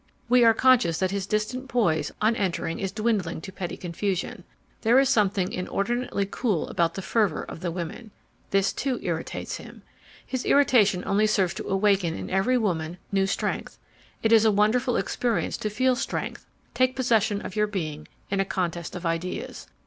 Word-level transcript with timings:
We 0.27 0.43
are 0.43 0.55
conscious 0.55 0.97
that 0.97 1.11
his 1.11 1.27
distant 1.27 1.67
poise 1.69 2.11
on 2.23 2.35
entering 2.35 2.79
is 2.79 2.91
dwindling 2.91 3.39
to 3.41 3.51
petty 3.51 3.77
confusion. 3.77 4.43
There 4.81 4.97
is 4.97 5.09
something 5.09 5.53
inordinately 5.53 6.27
cool 6.31 6.67
about 6.69 6.95
the 6.95 7.03
fervor 7.03 7.43
of 7.43 7.59
the 7.59 7.69
women. 7.69 8.09
This 8.49 8.73
too 8.73 8.97
irritates 9.03 9.57
him. 9.57 9.83
His 10.25 10.43
irritation 10.43 11.03
only 11.05 11.27
serves 11.27 11.53
to 11.53 11.67
awaken 11.67 12.15
in 12.15 12.31
every 12.31 12.57
woman 12.57 12.97
new 13.11 13.27
strength. 13.27 13.77
It 14.23 14.31
is 14.31 14.43
a 14.43 14.49
wonderful 14.51 14.97
experience 14.97 15.55
to 15.57 15.69
feel 15.69 15.95
strength 15.95 16.47
take 16.73 16.95
possession 16.95 17.39
of 17.45 17.55
your 17.55 17.67
being 17.67 18.07
in 18.31 18.39
a 18.39 18.43
contest 18.43 18.95
of 18.95 19.05
ideas. 19.05 19.67